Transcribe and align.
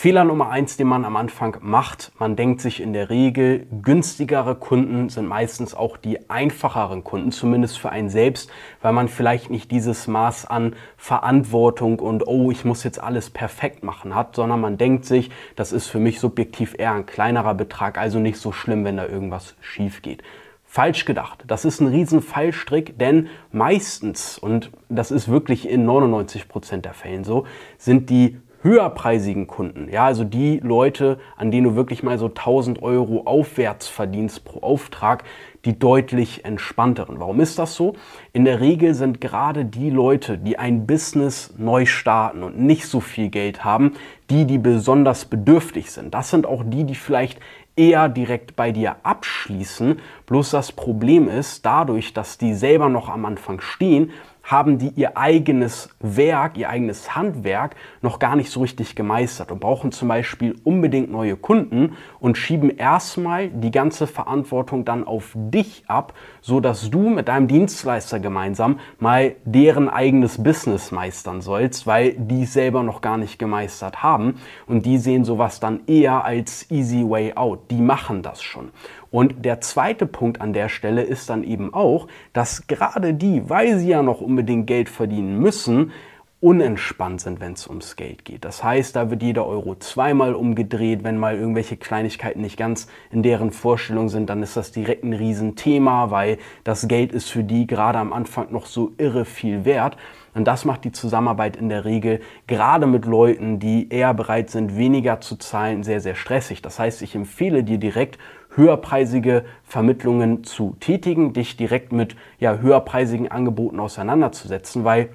Fehler 0.00 0.24
Nummer 0.24 0.48
eins, 0.48 0.78
den 0.78 0.86
man 0.86 1.04
am 1.04 1.14
Anfang 1.16 1.58
macht, 1.60 2.12
man 2.18 2.34
denkt 2.34 2.62
sich 2.62 2.80
in 2.80 2.94
der 2.94 3.10
Regel, 3.10 3.66
günstigere 3.82 4.54
Kunden 4.54 5.10
sind 5.10 5.28
meistens 5.28 5.74
auch 5.74 5.98
die 5.98 6.30
einfacheren 6.30 7.04
Kunden, 7.04 7.32
zumindest 7.32 7.78
für 7.78 7.90
einen 7.90 8.08
selbst, 8.08 8.50
weil 8.80 8.94
man 8.94 9.08
vielleicht 9.08 9.50
nicht 9.50 9.70
dieses 9.70 10.08
Maß 10.08 10.46
an 10.46 10.74
Verantwortung 10.96 11.98
und 11.98 12.26
oh, 12.26 12.50
ich 12.50 12.64
muss 12.64 12.82
jetzt 12.82 12.98
alles 12.98 13.28
perfekt 13.28 13.84
machen 13.84 14.14
hat, 14.14 14.36
sondern 14.36 14.62
man 14.62 14.78
denkt 14.78 15.04
sich, 15.04 15.30
das 15.54 15.70
ist 15.70 15.88
für 15.88 15.98
mich 15.98 16.18
subjektiv 16.18 16.76
eher 16.78 16.92
ein 16.92 17.04
kleinerer 17.04 17.52
Betrag, 17.52 17.98
also 17.98 18.20
nicht 18.20 18.38
so 18.38 18.52
schlimm, 18.52 18.86
wenn 18.86 18.96
da 18.96 19.06
irgendwas 19.06 19.54
schief 19.60 20.00
geht. 20.00 20.22
Falsch 20.64 21.04
gedacht. 21.04 21.44
Das 21.46 21.66
ist 21.66 21.80
ein 21.80 21.88
riesen 21.88 22.22
Fallstrick, 22.22 22.98
denn 22.98 23.28
meistens, 23.52 24.38
und 24.38 24.70
das 24.88 25.10
ist 25.10 25.28
wirklich 25.28 25.68
in 25.68 25.84
99 25.84 26.48
Prozent 26.48 26.86
der 26.86 26.94
Fällen 26.94 27.22
so, 27.24 27.44
sind 27.76 28.08
die 28.08 28.38
höherpreisigen 28.62 29.46
Kunden, 29.46 29.88
ja, 29.90 30.04
also 30.04 30.24
die 30.24 30.58
Leute, 30.58 31.18
an 31.36 31.50
denen 31.50 31.64
du 31.64 31.76
wirklich 31.76 32.02
mal 32.02 32.18
so 32.18 32.26
1000 32.26 32.82
Euro 32.82 33.22
aufwärts 33.24 33.88
verdienst 33.88 34.44
pro 34.44 34.60
Auftrag, 34.60 35.24
die 35.64 35.78
deutlich 35.78 36.44
entspannteren. 36.44 37.20
Warum 37.20 37.40
ist 37.40 37.58
das 37.58 37.74
so? 37.74 37.94
In 38.32 38.44
der 38.44 38.60
Regel 38.60 38.94
sind 38.94 39.20
gerade 39.20 39.64
die 39.64 39.90
Leute, 39.90 40.38
die 40.38 40.58
ein 40.58 40.86
Business 40.86 41.54
neu 41.58 41.86
starten 41.86 42.42
und 42.42 42.58
nicht 42.58 42.86
so 42.86 43.00
viel 43.00 43.28
Geld 43.28 43.64
haben, 43.64 43.92
die, 44.30 44.46
die 44.46 44.58
besonders 44.58 45.24
bedürftig 45.24 45.90
sind. 45.90 46.14
Das 46.14 46.30
sind 46.30 46.46
auch 46.46 46.62
die, 46.64 46.84
die 46.84 46.94
vielleicht 46.94 47.40
eher 47.76 48.08
direkt 48.08 48.56
bei 48.56 48.72
dir 48.72 48.96
abschließen. 49.02 50.00
Bloß 50.26 50.50
das 50.50 50.72
Problem 50.72 51.28
ist, 51.28 51.64
dadurch, 51.64 52.12
dass 52.12 52.38
die 52.38 52.54
selber 52.54 52.88
noch 52.88 53.08
am 53.08 53.24
Anfang 53.24 53.60
stehen, 53.60 54.10
haben 54.50 54.78
die 54.78 54.88
ihr 54.96 55.16
eigenes 55.16 55.90
Werk, 56.00 56.58
ihr 56.58 56.68
eigenes 56.68 57.14
Handwerk 57.14 57.76
noch 58.02 58.18
gar 58.18 58.34
nicht 58.34 58.50
so 58.50 58.60
richtig 58.62 58.96
gemeistert 58.96 59.52
und 59.52 59.60
brauchen 59.60 59.92
zum 59.92 60.08
Beispiel 60.08 60.56
unbedingt 60.64 61.10
neue 61.10 61.36
Kunden 61.36 61.96
und 62.18 62.36
schieben 62.36 62.76
erstmal 62.76 63.48
die 63.48 63.70
ganze 63.70 64.08
Verantwortung 64.08 64.84
dann 64.84 65.06
auf 65.06 65.32
dich 65.36 65.84
ab, 65.86 66.14
so 66.40 66.58
dass 66.58 66.90
du 66.90 67.10
mit 67.10 67.28
deinem 67.28 67.46
Dienstleister 67.46 68.18
gemeinsam 68.18 68.80
mal 68.98 69.36
deren 69.44 69.88
eigenes 69.88 70.42
Business 70.42 70.90
meistern 70.90 71.42
sollst, 71.42 71.86
weil 71.86 72.14
die 72.14 72.44
selber 72.44 72.82
noch 72.82 73.02
gar 73.02 73.18
nicht 73.18 73.38
gemeistert 73.38 74.02
haben 74.02 74.40
und 74.66 74.84
die 74.84 74.98
sehen 74.98 75.24
sowas 75.24 75.60
dann 75.60 75.82
eher 75.86 76.24
als 76.24 76.68
easy 76.72 77.08
way 77.08 77.34
out. 77.34 77.70
Die 77.70 77.80
machen 77.80 78.22
das 78.22 78.42
schon. 78.42 78.70
Und 79.10 79.44
der 79.44 79.60
zweite 79.60 80.06
Punkt 80.06 80.40
an 80.40 80.52
der 80.52 80.68
Stelle 80.68 81.02
ist 81.02 81.30
dann 81.30 81.42
eben 81.42 81.74
auch, 81.74 82.06
dass 82.32 82.66
gerade 82.68 83.12
die, 83.14 83.48
weil 83.50 83.78
sie 83.78 83.88
ja 83.88 84.02
noch 84.02 84.20
unbedingt 84.20 84.66
Geld 84.66 84.88
verdienen 84.88 85.38
müssen, 85.38 85.92
unentspannt 86.40 87.20
sind, 87.20 87.38
wenn 87.38 87.52
es 87.52 87.66
ums 87.66 87.96
Geld 87.96 88.24
geht. 88.24 88.46
Das 88.46 88.64
heißt, 88.64 88.96
da 88.96 89.10
wird 89.10 89.22
jeder 89.22 89.46
Euro 89.46 89.74
zweimal 89.74 90.34
umgedreht. 90.34 91.04
Wenn 91.04 91.18
mal 91.18 91.36
irgendwelche 91.36 91.76
Kleinigkeiten 91.76 92.40
nicht 92.40 92.56
ganz 92.56 92.86
in 93.10 93.22
deren 93.22 93.50
Vorstellung 93.50 94.08
sind, 94.08 94.30
dann 94.30 94.42
ist 94.42 94.56
das 94.56 94.72
direkt 94.72 95.04
ein 95.04 95.12
Riesenthema, 95.12 96.10
weil 96.10 96.38
das 96.64 96.88
Geld 96.88 97.12
ist 97.12 97.30
für 97.30 97.44
die 97.44 97.66
gerade 97.66 97.98
am 97.98 98.14
Anfang 98.14 98.50
noch 98.52 98.64
so 98.64 98.92
irre 98.96 99.26
viel 99.26 99.66
wert. 99.66 99.98
Und 100.32 100.46
das 100.46 100.64
macht 100.64 100.84
die 100.84 100.92
Zusammenarbeit 100.92 101.56
in 101.56 101.68
der 101.68 101.84
Regel 101.84 102.20
gerade 102.46 102.86
mit 102.86 103.04
Leuten, 103.04 103.58
die 103.58 103.90
eher 103.90 104.14
bereit 104.14 104.48
sind, 104.48 104.78
weniger 104.78 105.20
zu 105.20 105.36
zahlen, 105.36 105.82
sehr, 105.82 106.00
sehr 106.00 106.14
stressig. 106.14 106.62
Das 106.62 106.78
heißt, 106.78 107.02
ich 107.02 107.14
empfehle 107.14 107.64
dir 107.64 107.78
direkt 107.78 108.18
höherpreisige 108.54 109.44
Vermittlungen 109.64 110.42
zu 110.44 110.74
tätigen, 110.80 111.34
dich 111.34 111.56
direkt 111.56 111.92
mit 111.92 112.16
ja, 112.38 112.56
höherpreisigen 112.56 113.30
Angeboten 113.30 113.78
auseinanderzusetzen, 113.78 114.84
weil 114.84 115.10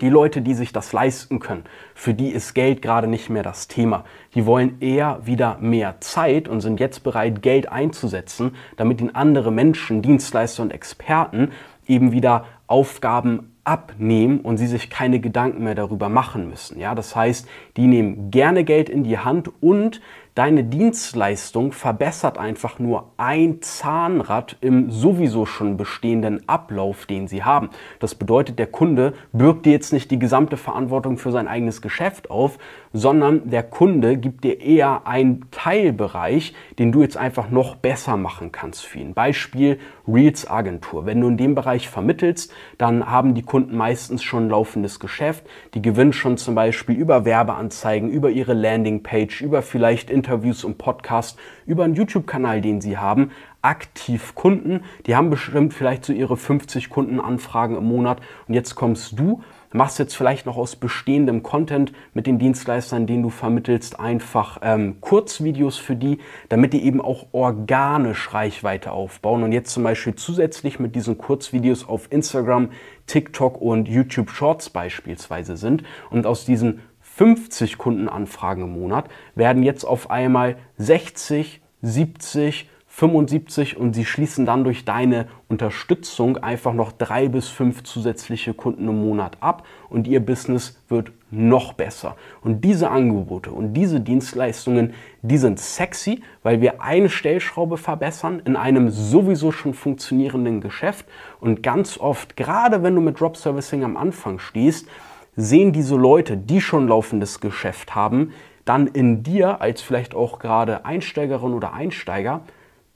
die 0.00 0.08
Leute, 0.08 0.42
die 0.42 0.54
sich 0.54 0.72
das 0.72 0.92
leisten 0.92 1.38
können, 1.38 1.64
für 1.94 2.12
die 2.12 2.30
ist 2.30 2.54
Geld 2.54 2.82
gerade 2.82 3.06
nicht 3.06 3.30
mehr 3.30 3.42
das 3.42 3.68
Thema. 3.68 4.04
Die 4.34 4.46
wollen 4.46 4.80
eher 4.80 5.20
wieder 5.24 5.58
mehr 5.60 6.00
Zeit 6.00 6.48
und 6.48 6.60
sind 6.60 6.80
jetzt 6.80 7.02
bereit, 7.02 7.42
Geld 7.42 7.70
einzusetzen, 7.70 8.54
damit 8.76 9.00
ihnen 9.00 9.14
andere 9.14 9.50
Menschen, 9.50 10.02
Dienstleister 10.02 10.62
und 10.62 10.72
Experten 10.72 11.52
eben 11.86 12.12
wieder 12.12 12.44
Aufgaben 12.66 13.52
abnehmen 13.64 14.40
und 14.40 14.58
sie 14.58 14.66
sich 14.66 14.90
keine 14.90 15.18
Gedanken 15.18 15.64
mehr 15.64 15.74
darüber 15.74 16.08
machen 16.08 16.48
müssen. 16.48 16.78
Ja, 16.78 16.94
das 16.94 17.16
heißt, 17.16 17.48
die 17.76 17.86
nehmen 17.86 18.30
gerne 18.30 18.64
Geld 18.64 18.88
in 18.88 19.02
die 19.02 19.18
Hand 19.18 19.50
und 19.60 20.00
Deine 20.36 20.64
Dienstleistung 20.64 21.72
verbessert 21.72 22.36
einfach 22.36 22.78
nur 22.78 23.10
ein 23.16 23.62
Zahnrad 23.62 24.58
im 24.60 24.90
sowieso 24.90 25.46
schon 25.46 25.78
bestehenden 25.78 26.46
Ablauf, 26.46 27.06
den 27.06 27.26
sie 27.26 27.42
haben. 27.42 27.70
Das 28.00 28.14
bedeutet, 28.14 28.58
der 28.58 28.66
Kunde 28.66 29.14
bürgt 29.32 29.64
dir 29.64 29.72
jetzt 29.72 29.94
nicht 29.94 30.10
die 30.10 30.18
gesamte 30.18 30.58
Verantwortung 30.58 31.16
für 31.16 31.32
sein 31.32 31.48
eigenes 31.48 31.80
Geschäft 31.80 32.30
auf, 32.30 32.58
sondern 32.92 33.48
der 33.48 33.62
Kunde 33.62 34.18
gibt 34.18 34.44
dir 34.44 34.60
eher 34.60 35.06
einen 35.06 35.50
Teilbereich, 35.52 36.52
den 36.78 36.92
du 36.92 37.00
jetzt 37.00 37.16
einfach 37.16 37.48
noch 37.48 37.74
besser 37.76 38.18
machen 38.18 38.52
kannst 38.52 38.84
für 38.84 38.98
ihn. 38.98 39.14
Beispiel 39.14 39.78
Reels 40.06 40.50
Agentur. 40.50 41.06
Wenn 41.06 41.22
du 41.22 41.28
in 41.28 41.38
dem 41.38 41.54
Bereich 41.54 41.88
vermittelst, 41.88 42.52
dann 42.76 43.10
haben 43.10 43.34
die 43.34 43.42
Kunden 43.42 43.74
meistens 43.74 44.22
schon 44.22 44.46
ein 44.46 44.50
laufendes 44.50 45.00
Geschäft. 45.00 45.46
Die 45.72 45.80
gewinnen 45.80 46.12
schon 46.12 46.36
zum 46.36 46.54
Beispiel 46.54 46.94
über 46.94 47.24
Werbeanzeigen, 47.24 48.10
über 48.10 48.28
ihre 48.28 48.52
Landingpage, 48.52 49.40
über 49.40 49.62
vielleicht 49.62 50.10
Interviews 50.26 50.64
und 50.64 50.76
Podcasts, 50.76 51.38
über 51.66 51.84
einen 51.84 51.94
YouTube-Kanal, 51.94 52.60
den 52.60 52.80
sie 52.80 52.98
haben, 52.98 53.30
aktiv 53.62 54.34
Kunden. 54.34 54.80
Die 55.06 55.14
haben 55.14 55.30
bestimmt 55.30 55.72
vielleicht 55.72 56.04
so 56.04 56.12
ihre 56.12 56.36
50 56.36 56.90
Kundenanfragen 56.90 57.76
im 57.76 57.84
Monat. 57.84 58.18
Und 58.48 58.54
jetzt 58.54 58.74
kommst 58.74 59.18
du, 59.18 59.42
machst 59.72 60.00
jetzt 60.00 60.16
vielleicht 60.16 60.44
noch 60.44 60.56
aus 60.56 60.74
bestehendem 60.74 61.44
Content 61.44 61.92
mit 62.12 62.26
den 62.26 62.40
Dienstleistern, 62.40 63.06
den 63.06 63.22
du 63.22 63.30
vermittelst, 63.30 64.00
einfach 64.00 64.58
ähm, 64.62 65.00
Kurzvideos 65.00 65.78
für 65.78 65.94
die, 65.94 66.18
damit 66.48 66.72
die 66.72 66.84
eben 66.84 67.00
auch 67.00 67.26
organisch 67.30 68.34
Reichweite 68.34 68.90
aufbauen. 68.90 69.44
Und 69.44 69.52
jetzt 69.52 69.72
zum 69.72 69.84
Beispiel 69.84 70.16
zusätzlich 70.16 70.80
mit 70.80 70.96
diesen 70.96 71.18
Kurzvideos 71.18 71.88
auf 71.88 72.10
Instagram, 72.10 72.70
TikTok 73.06 73.60
und 73.60 73.86
YouTube 73.86 74.30
Shorts 74.30 74.70
beispielsweise 74.70 75.56
sind. 75.56 75.84
Und 76.10 76.26
aus 76.26 76.44
diesen 76.44 76.80
50 77.16 77.78
Kundenanfragen 77.78 78.64
im 78.64 78.78
Monat 78.78 79.06
werden 79.34 79.62
jetzt 79.62 79.84
auf 79.84 80.10
einmal 80.10 80.56
60, 80.76 81.62
70, 81.80 82.68
75 82.88 83.78
und 83.78 83.94
sie 83.94 84.04
schließen 84.04 84.44
dann 84.44 84.64
durch 84.64 84.84
deine 84.84 85.26
Unterstützung 85.48 86.36
einfach 86.36 86.74
noch 86.74 86.92
drei 86.92 87.28
bis 87.28 87.48
fünf 87.48 87.84
zusätzliche 87.84 88.52
Kunden 88.52 88.86
im 88.88 89.00
Monat 89.00 89.38
ab 89.40 89.64
und 89.88 90.06
ihr 90.06 90.20
Business 90.20 90.78
wird 90.88 91.12
noch 91.30 91.72
besser. 91.72 92.16
Und 92.42 92.62
diese 92.64 92.90
Angebote 92.90 93.50
und 93.50 93.72
diese 93.72 94.00
Dienstleistungen, 94.00 94.92
die 95.22 95.38
sind 95.38 95.58
sexy, 95.58 96.22
weil 96.42 96.60
wir 96.60 96.82
eine 96.82 97.08
Stellschraube 97.08 97.78
verbessern 97.78 98.42
in 98.44 98.56
einem 98.56 98.90
sowieso 98.90 99.52
schon 99.52 99.72
funktionierenden 99.72 100.60
Geschäft 100.60 101.06
und 101.40 101.62
ganz 101.62 101.98
oft, 101.98 102.36
gerade 102.36 102.82
wenn 102.82 102.94
du 102.94 103.00
mit 103.00 103.18
Drop 103.20 103.38
Servicing 103.38 103.84
am 103.84 103.96
Anfang 103.96 104.38
stehst, 104.38 104.86
sehen 105.36 105.72
diese 105.72 105.96
Leute, 105.96 106.36
die 106.36 106.60
schon 106.60 106.88
laufendes 106.88 107.40
Geschäft 107.40 107.94
haben, 107.94 108.32
dann 108.64 108.86
in 108.88 109.22
dir 109.22 109.60
als 109.60 109.80
vielleicht 109.80 110.14
auch 110.14 110.38
gerade 110.38 110.84
Einsteigerin 110.84 111.52
oder 111.52 111.72
Einsteiger 111.72 112.42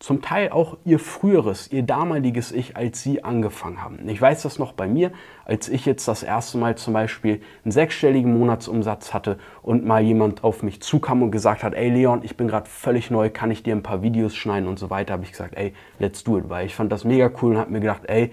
zum 0.00 0.22
Teil 0.22 0.48
auch 0.50 0.78
ihr 0.86 0.98
früheres, 0.98 1.70
ihr 1.70 1.82
damaliges 1.82 2.52
Ich, 2.52 2.74
als 2.74 3.02
sie 3.02 3.22
angefangen 3.22 3.82
haben. 3.82 4.08
Ich 4.08 4.20
weiß 4.20 4.42
das 4.42 4.58
noch 4.58 4.72
bei 4.72 4.88
mir, 4.88 5.12
als 5.44 5.68
ich 5.68 5.84
jetzt 5.84 6.08
das 6.08 6.22
erste 6.22 6.56
Mal 6.56 6.76
zum 6.76 6.94
Beispiel 6.94 7.42
einen 7.64 7.70
sechsstelligen 7.70 8.36
Monatsumsatz 8.36 9.12
hatte 9.12 9.38
und 9.60 9.84
mal 9.84 10.00
jemand 10.00 10.42
auf 10.42 10.62
mich 10.62 10.80
zukam 10.80 11.22
und 11.22 11.30
gesagt 11.30 11.62
hat, 11.62 11.74
ey 11.74 11.90
Leon, 11.90 12.22
ich 12.22 12.38
bin 12.38 12.48
gerade 12.48 12.68
völlig 12.68 13.10
neu, 13.10 13.28
kann 13.28 13.50
ich 13.50 13.62
dir 13.62 13.76
ein 13.76 13.82
paar 13.82 14.00
Videos 14.00 14.34
schneiden 14.34 14.70
und 14.70 14.78
so 14.78 14.88
weiter, 14.88 15.12
habe 15.12 15.24
ich 15.24 15.32
gesagt, 15.32 15.54
ey, 15.54 15.74
let's 15.98 16.24
do 16.24 16.38
it, 16.38 16.48
weil 16.48 16.64
ich 16.64 16.74
fand 16.74 16.90
das 16.90 17.04
mega 17.04 17.30
cool 17.42 17.52
und 17.52 17.58
habe 17.58 17.70
mir 17.70 17.80
gedacht, 17.80 18.02
ey, 18.06 18.32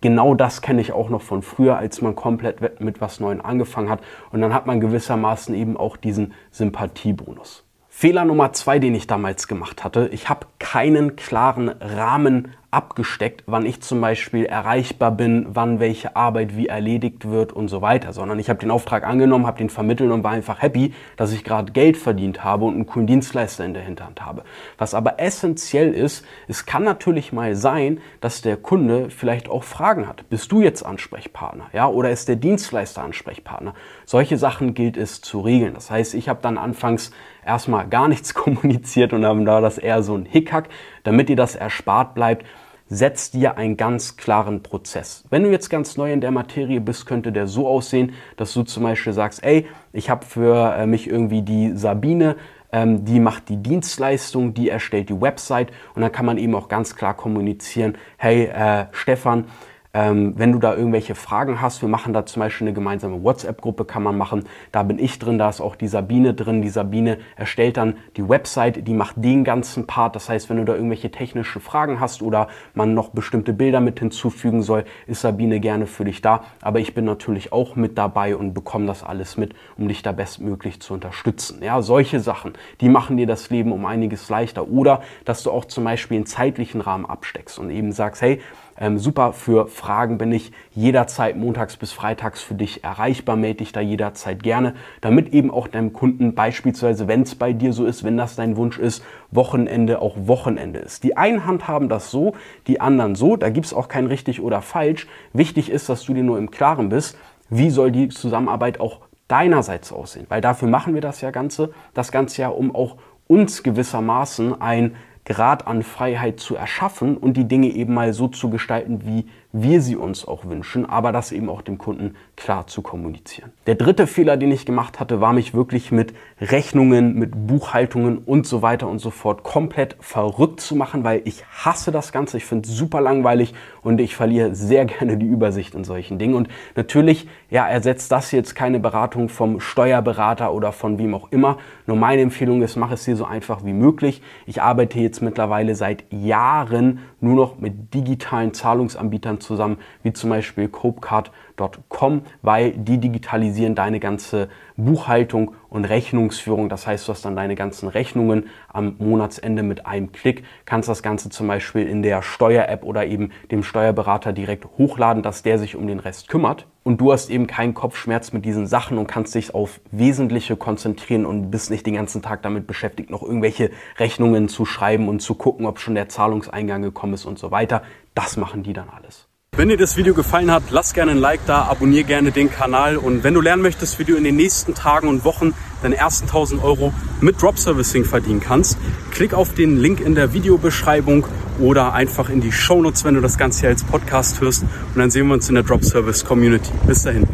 genau 0.00 0.34
das 0.34 0.62
kenne 0.62 0.80
ich 0.80 0.92
auch 0.92 1.08
noch 1.08 1.22
von 1.22 1.42
früher, 1.42 1.76
als 1.76 2.02
man 2.02 2.14
komplett 2.14 2.80
mit 2.80 3.00
was 3.00 3.20
Neuem 3.20 3.40
angefangen 3.40 3.90
hat. 3.90 4.00
Und 4.32 4.40
dann 4.40 4.54
hat 4.54 4.66
man 4.66 4.80
gewissermaßen 4.80 5.54
eben 5.54 5.76
auch 5.76 5.96
diesen 5.96 6.34
Sympathiebonus. 6.50 7.64
Fehler 7.88 8.24
Nummer 8.24 8.52
zwei, 8.52 8.78
den 8.78 8.94
ich 8.94 9.06
damals 9.06 9.46
gemacht 9.46 9.84
hatte, 9.84 10.08
ich 10.12 10.28
habe 10.28 10.46
keinen 10.58 11.16
klaren 11.16 11.68
Rahmen 11.68 12.54
abgesteckt, 12.70 13.42
wann 13.46 13.66
ich 13.66 13.80
zum 13.80 14.00
Beispiel 14.00 14.44
erreichbar 14.44 15.10
bin, 15.10 15.46
wann 15.50 15.80
welche 15.80 16.14
Arbeit 16.14 16.56
wie 16.56 16.68
erledigt 16.68 17.28
wird 17.28 17.52
und 17.52 17.68
so 17.68 17.82
weiter, 17.82 18.12
sondern 18.12 18.38
ich 18.38 18.48
habe 18.48 18.60
den 18.60 18.70
Auftrag 18.70 19.04
angenommen, 19.04 19.46
habe 19.46 19.58
den 19.58 19.70
vermittelt 19.70 20.10
und 20.12 20.22
war 20.22 20.30
einfach 20.30 20.62
happy, 20.62 20.94
dass 21.16 21.32
ich 21.32 21.42
gerade 21.42 21.72
Geld 21.72 21.96
verdient 21.96 22.44
habe 22.44 22.64
und 22.66 22.74
einen 22.74 22.86
coolen 22.86 23.06
Dienstleister 23.08 23.64
in 23.64 23.74
der 23.74 23.82
Hinterhand 23.82 24.24
habe. 24.24 24.44
Was 24.78 24.94
aber 24.94 25.18
essentiell 25.18 25.92
ist, 25.92 26.24
es 26.46 26.64
kann 26.64 26.84
natürlich 26.84 27.32
mal 27.32 27.56
sein, 27.56 28.00
dass 28.20 28.40
der 28.40 28.56
Kunde 28.56 29.10
vielleicht 29.10 29.48
auch 29.48 29.64
Fragen 29.64 30.06
hat. 30.06 30.28
Bist 30.30 30.52
du 30.52 30.62
jetzt 30.62 30.84
Ansprechpartner, 30.84 31.66
ja, 31.72 31.88
oder 31.88 32.10
ist 32.10 32.28
der 32.28 32.36
Dienstleister 32.36 33.02
Ansprechpartner? 33.02 33.74
Solche 34.04 34.36
Sachen 34.36 34.74
gilt 34.74 34.96
es 34.96 35.20
zu 35.20 35.40
regeln. 35.40 35.74
Das 35.74 35.90
heißt, 35.90 36.14
ich 36.14 36.28
habe 36.28 36.40
dann 36.42 36.56
anfangs 36.56 37.10
erstmal 37.44 37.88
gar 37.88 38.08
nichts 38.08 38.34
kommuniziert 38.34 39.12
und 39.12 39.22
dann 39.22 39.46
war 39.46 39.60
das 39.60 39.78
eher 39.78 40.02
so 40.02 40.14
ein 40.14 40.24
Hickhack, 40.24 40.68
damit 41.02 41.28
dir 41.28 41.36
das 41.36 41.56
erspart 41.56 42.14
bleibt 42.14 42.44
setz 42.92 43.30
dir 43.30 43.56
einen 43.56 43.76
ganz 43.76 44.16
klaren 44.16 44.64
Prozess. 44.64 45.24
Wenn 45.30 45.44
du 45.44 45.50
jetzt 45.50 45.70
ganz 45.70 45.96
neu 45.96 46.12
in 46.12 46.20
der 46.20 46.32
Materie 46.32 46.80
bist, 46.80 47.06
könnte 47.06 47.30
der 47.30 47.46
so 47.46 47.68
aussehen, 47.68 48.14
dass 48.36 48.52
du 48.52 48.64
zum 48.64 48.82
Beispiel 48.82 49.12
sagst, 49.12 49.44
ey, 49.44 49.68
ich 49.92 50.10
habe 50.10 50.26
für 50.26 50.74
äh, 50.74 50.86
mich 50.86 51.08
irgendwie 51.08 51.42
die 51.42 51.76
Sabine 51.76 52.34
ähm, 52.72 53.04
die 53.04 53.20
macht 53.20 53.48
die 53.48 53.56
Dienstleistung, 53.56 54.54
die 54.54 54.68
erstellt 54.68 55.08
die 55.08 55.20
Website 55.20 55.72
und 55.94 56.02
dann 56.02 56.12
kann 56.12 56.26
man 56.26 56.38
eben 56.38 56.54
auch 56.54 56.68
ganz 56.68 56.96
klar 56.96 57.14
kommunizieren, 57.14 57.96
hey 58.16 58.44
äh, 58.44 58.86
Stefan, 58.92 59.46
ähm, 59.92 60.34
wenn 60.36 60.52
du 60.52 60.58
da 60.58 60.74
irgendwelche 60.74 61.14
Fragen 61.14 61.60
hast, 61.60 61.82
wir 61.82 61.88
machen 61.88 62.12
da 62.12 62.24
zum 62.24 62.40
Beispiel 62.40 62.68
eine 62.68 62.74
gemeinsame 62.74 63.24
WhatsApp-Gruppe, 63.24 63.84
kann 63.84 64.02
man 64.04 64.16
machen. 64.16 64.44
Da 64.70 64.84
bin 64.84 64.98
ich 64.98 65.18
drin, 65.18 65.38
da 65.38 65.48
ist 65.48 65.60
auch 65.60 65.74
die 65.74 65.88
Sabine 65.88 66.32
drin. 66.32 66.62
Die 66.62 66.68
Sabine 66.68 67.18
erstellt 67.36 67.76
dann 67.76 67.96
die 68.16 68.28
Website, 68.28 68.86
die 68.86 68.94
macht 68.94 69.16
den 69.18 69.42
ganzen 69.42 69.86
Part. 69.86 70.14
Das 70.14 70.28
heißt, 70.28 70.48
wenn 70.48 70.58
du 70.58 70.64
da 70.64 70.74
irgendwelche 70.74 71.10
technische 71.10 71.58
Fragen 71.58 71.98
hast 71.98 72.22
oder 72.22 72.48
man 72.74 72.94
noch 72.94 73.08
bestimmte 73.08 73.52
Bilder 73.52 73.80
mit 73.80 73.98
hinzufügen 73.98 74.62
soll, 74.62 74.84
ist 75.08 75.22
Sabine 75.22 75.58
gerne 75.58 75.86
für 75.86 76.04
dich 76.04 76.22
da. 76.22 76.44
Aber 76.60 76.78
ich 76.78 76.94
bin 76.94 77.04
natürlich 77.04 77.52
auch 77.52 77.74
mit 77.74 77.98
dabei 77.98 78.36
und 78.36 78.54
bekomme 78.54 78.86
das 78.86 79.02
alles 79.02 79.36
mit, 79.36 79.54
um 79.76 79.88
dich 79.88 80.02
da 80.02 80.12
bestmöglich 80.12 80.80
zu 80.80 80.94
unterstützen. 80.94 81.62
Ja, 81.64 81.82
solche 81.82 82.20
Sachen, 82.20 82.52
die 82.80 82.88
machen 82.88 83.16
dir 83.16 83.26
das 83.26 83.50
Leben 83.50 83.72
um 83.72 83.86
einiges 83.86 84.28
leichter. 84.28 84.68
Oder 84.68 85.02
dass 85.24 85.42
du 85.42 85.50
auch 85.50 85.64
zum 85.64 85.82
Beispiel 85.82 86.18
einen 86.18 86.26
zeitlichen 86.26 86.80
Rahmen 86.80 87.06
absteckst 87.06 87.58
und 87.58 87.70
eben 87.70 87.90
sagst, 87.90 88.22
hey, 88.22 88.40
ähm, 88.80 88.98
super 88.98 89.34
für 89.34 89.68
Fragen 89.68 90.18
bin 90.18 90.32
ich 90.32 90.52
jederzeit 90.72 91.36
montags 91.36 91.76
bis 91.76 91.92
freitags 91.92 92.40
für 92.40 92.54
dich 92.54 92.82
erreichbar. 92.82 93.36
Melde 93.36 93.58
dich 93.58 93.72
da 93.72 93.80
jederzeit 93.80 94.42
gerne, 94.42 94.74
damit 95.02 95.32
eben 95.34 95.50
auch 95.50 95.68
deinem 95.68 95.92
Kunden 95.92 96.34
beispielsweise, 96.34 97.06
wenn 97.06 97.22
es 97.22 97.34
bei 97.34 97.52
dir 97.52 97.74
so 97.74 97.84
ist, 97.84 98.02
wenn 98.02 98.16
das 98.16 98.36
dein 98.36 98.56
Wunsch 98.56 98.78
ist, 98.78 99.04
Wochenende 99.30 100.00
auch 100.00 100.16
Wochenende 100.24 100.80
ist. 100.80 101.04
Die 101.04 101.16
einen 101.16 101.46
handhaben 101.46 101.88
das 101.88 102.10
so, 102.10 102.32
die 102.66 102.80
anderen 102.80 103.14
so. 103.14 103.36
Da 103.36 103.50
gibt 103.50 103.66
es 103.66 103.74
auch 103.74 103.88
kein 103.88 104.06
richtig 104.06 104.40
oder 104.40 104.62
falsch. 104.62 105.06
Wichtig 105.34 105.70
ist, 105.70 105.88
dass 105.88 106.04
du 106.04 106.14
dir 106.14 106.24
nur 106.24 106.38
im 106.38 106.50
Klaren 106.50 106.88
bist, 106.88 107.18
wie 107.50 107.70
soll 107.70 107.92
die 107.92 108.08
Zusammenarbeit 108.08 108.80
auch 108.80 109.00
deinerseits 109.28 109.92
aussehen. 109.92 110.26
Weil 110.28 110.40
dafür 110.40 110.68
machen 110.68 110.94
wir 110.94 111.02
das 111.02 111.20
ja 111.20 111.30
Ganze, 111.30 111.72
das 111.94 112.10
Ganze 112.10 112.42
ja, 112.42 112.48
um 112.48 112.74
auch 112.74 112.96
uns 113.28 113.62
gewissermaßen 113.62 114.60
ein 114.60 114.96
Grad 115.30 115.68
an 115.68 115.84
Freiheit 115.84 116.40
zu 116.40 116.56
erschaffen 116.56 117.16
und 117.16 117.36
die 117.36 117.46
Dinge 117.46 117.68
eben 117.68 117.94
mal 117.94 118.12
so 118.12 118.26
zu 118.26 118.50
gestalten, 118.50 119.06
wie 119.06 119.26
wir 119.52 119.80
sie 119.80 119.96
uns 119.96 120.26
auch 120.26 120.44
wünschen, 120.44 120.88
aber 120.88 121.10
das 121.10 121.32
eben 121.32 121.48
auch 121.48 121.62
dem 121.62 121.76
Kunden 121.76 122.14
klar 122.36 122.66
zu 122.68 122.82
kommunizieren. 122.82 123.50
Der 123.66 123.74
dritte 123.74 124.06
Fehler, 124.06 124.36
den 124.36 124.52
ich 124.52 124.64
gemacht 124.64 125.00
hatte, 125.00 125.20
war 125.20 125.32
mich 125.32 125.54
wirklich 125.54 125.90
mit 125.90 126.14
Rechnungen, 126.40 127.14
mit 127.14 127.48
Buchhaltungen 127.48 128.18
und 128.18 128.46
so 128.46 128.62
weiter 128.62 128.86
und 128.88 129.00
so 129.00 129.10
fort 129.10 129.42
komplett 129.42 129.96
verrückt 129.98 130.60
zu 130.60 130.76
machen, 130.76 131.02
weil 131.02 131.22
ich 131.24 131.44
hasse 131.46 131.90
das 131.90 132.12
Ganze. 132.12 132.36
Ich 132.36 132.44
finde 132.44 132.68
es 132.68 132.76
super 132.76 133.00
langweilig 133.00 133.52
und 133.82 134.00
ich 134.00 134.14
verliere 134.14 134.54
sehr 134.54 134.84
gerne 134.86 135.16
die 135.16 135.26
Übersicht 135.26 135.74
in 135.74 135.82
solchen 135.82 136.18
Dingen. 136.18 136.34
Und 136.34 136.48
natürlich, 136.76 137.28
ja, 137.50 137.66
ersetzt 137.66 138.12
das 138.12 138.30
jetzt 138.30 138.54
keine 138.54 138.78
Beratung 138.78 139.28
vom 139.28 139.58
Steuerberater 139.58 140.54
oder 140.54 140.70
von 140.70 140.98
wem 140.98 141.14
auch 141.14 141.32
immer. 141.32 141.58
Nur 141.86 141.96
meine 141.96 142.22
Empfehlung 142.22 142.62
ist, 142.62 142.76
mach 142.76 142.92
es 142.92 143.04
dir 143.04 143.16
so 143.16 143.24
einfach 143.24 143.64
wie 143.64 143.72
möglich. 143.72 144.22
Ich 144.46 144.62
arbeite 144.62 145.00
jetzt 145.00 145.20
mittlerweile 145.22 145.74
seit 145.74 146.04
Jahren 146.12 147.00
nur 147.20 147.34
noch 147.34 147.58
mit 147.58 147.92
digitalen 147.92 148.54
Zahlungsanbietern 148.54 149.39
zusammen, 149.40 149.78
wie 150.02 150.12
zum 150.12 150.30
Beispiel 150.30 150.68
Copecard.com, 150.68 152.22
weil 152.42 152.72
die 152.72 152.98
digitalisieren 152.98 153.74
deine 153.74 154.00
ganze 154.00 154.48
Buchhaltung 154.76 155.54
und 155.68 155.84
Rechnungsführung. 155.84 156.68
Das 156.68 156.86
heißt, 156.86 157.06
du 157.06 157.12
hast 157.12 157.24
dann 157.24 157.36
deine 157.36 157.54
ganzen 157.54 157.88
Rechnungen 157.88 158.48
am 158.68 158.96
Monatsende 158.98 159.62
mit 159.62 159.86
einem 159.86 160.12
Klick, 160.12 160.44
kannst 160.64 160.88
das 160.88 161.02
Ganze 161.02 161.30
zum 161.30 161.46
Beispiel 161.46 161.86
in 161.86 162.02
der 162.02 162.22
Steuer-App 162.22 162.84
oder 162.84 163.06
eben 163.06 163.30
dem 163.50 163.62
Steuerberater 163.62 164.32
direkt 164.32 164.66
hochladen, 164.78 165.22
dass 165.22 165.42
der 165.42 165.58
sich 165.58 165.76
um 165.76 165.86
den 165.86 166.00
Rest 166.00 166.28
kümmert. 166.28 166.66
Und 166.82 167.00
du 167.00 167.12
hast 167.12 167.30
eben 167.30 167.46
keinen 167.46 167.74
Kopfschmerz 167.74 168.32
mit 168.32 168.44
diesen 168.44 168.66
Sachen 168.66 168.96
und 168.96 169.06
kannst 169.06 169.34
dich 169.34 169.54
auf 169.54 169.80
Wesentliche 169.90 170.56
konzentrieren 170.56 171.26
und 171.26 171.50
bist 171.50 171.70
nicht 171.70 171.86
den 171.86 171.94
ganzen 171.94 172.22
Tag 172.22 172.42
damit 172.42 172.66
beschäftigt, 172.66 173.10
noch 173.10 173.22
irgendwelche 173.22 173.70
Rechnungen 173.98 174.48
zu 174.48 174.64
schreiben 174.64 175.08
und 175.08 175.20
zu 175.20 175.34
gucken, 175.34 175.66
ob 175.66 175.78
schon 175.78 175.94
der 175.94 176.08
Zahlungseingang 176.08 176.82
gekommen 176.82 177.14
ist 177.14 177.26
und 177.26 177.38
so 177.38 177.50
weiter. 177.50 177.82
Das 178.14 178.36
machen 178.36 178.62
die 178.62 178.72
dann 178.72 178.88
alles. 178.88 179.29
Wenn 179.60 179.68
dir 179.68 179.76
das 179.76 179.98
Video 179.98 180.14
gefallen 180.14 180.50
hat, 180.50 180.62
lass 180.70 180.94
gerne 180.94 181.10
ein 181.10 181.18
Like 181.18 181.44
da, 181.44 181.64
abonniere 181.64 182.04
gerne 182.04 182.32
den 182.32 182.50
Kanal 182.50 182.96
und 182.96 183.24
wenn 183.24 183.34
du 183.34 183.42
lernen 183.42 183.60
möchtest, 183.60 183.98
wie 183.98 184.04
du 184.04 184.16
in 184.16 184.24
den 184.24 184.34
nächsten 184.34 184.74
Tagen 184.74 185.06
und 185.06 185.22
Wochen 185.26 185.52
deine 185.82 185.98
ersten 185.98 186.24
1000 186.28 186.64
Euro 186.64 186.94
mit 187.20 187.42
Drop 187.42 187.58
Servicing 187.58 188.06
verdienen 188.06 188.40
kannst, 188.40 188.78
klick 189.10 189.34
auf 189.34 189.52
den 189.52 189.76
Link 189.76 190.00
in 190.00 190.14
der 190.14 190.32
Videobeschreibung 190.32 191.26
oder 191.58 191.92
einfach 191.92 192.30
in 192.30 192.40
die 192.40 192.52
Show 192.52 192.80
Notes, 192.80 193.04
wenn 193.04 193.16
du 193.16 193.20
das 193.20 193.36
Ganze 193.36 193.60
hier 193.60 193.68
als 193.68 193.84
Podcast 193.84 194.40
hörst 194.40 194.62
und 194.62 194.96
dann 194.96 195.10
sehen 195.10 195.26
wir 195.26 195.34
uns 195.34 195.46
in 195.50 195.56
der 195.56 195.64
Drop 195.64 195.84
Service 195.84 196.24
Community. 196.24 196.70
Bis 196.86 197.02
dahin. 197.02 197.28